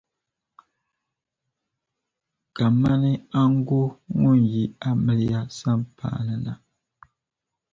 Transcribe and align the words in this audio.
kaman 2.55 3.03
aŋgo 3.41 3.81
ŋun 4.21 4.39
yi 4.53 4.63
amiliya 4.89 5.41
sampaa 5.57 6.19
ni 6.25 6.35
na. 6.45 6.53